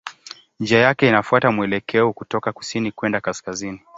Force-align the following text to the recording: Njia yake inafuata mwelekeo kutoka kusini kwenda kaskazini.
Njia 0.59 0.79
yake 0.79 1.07
inafuata 1.09 1.51
mwelekeo 1.51 2.13
kutoka 2.13 2.51
kusini 2.53 2.91
kwenda 2.91 3.21
kaskazini. 3.21 3.81